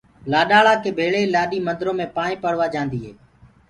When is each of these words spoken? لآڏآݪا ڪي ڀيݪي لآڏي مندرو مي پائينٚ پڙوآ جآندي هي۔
لآڏآݪا 0.31 0.73
ڪي 0.83 0.89
ڀيݪي 0.97 1.23
لآڏي 1.33 1.57
مندرو 1.67 1.91
مي 1.97 2.05
پائينٚ 2.15 2.41
پڙوآ 2.43 2.65
جآندي 2.73 2.99
هي۔ 3.05 3.11